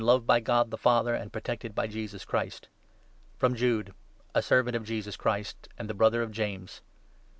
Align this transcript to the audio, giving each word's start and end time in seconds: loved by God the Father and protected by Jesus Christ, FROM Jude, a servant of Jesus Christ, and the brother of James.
loved 0.03 0.25
by 0.25 0.39
God 0.39 0.71
the 0.71 0.79
Father 0.79 1.13
and 1.13 1.31
protected 1.31 1.75
by 1.75 1.85
Jesus 1.85 2.25
Christ, 2.25 2.67
FROM 3.37 3.53
Jude, 3.53 3.93
a 4.33 4.41
servant 4.41 4.75
of 4.75 4.83
Jesus 4.83 5.15
Christ, 5.15 5.69
and 5.77 5.87
the 5.87 5.93
brother 5.93 6.23
of 6.23 6.31
James. 6.31 6.81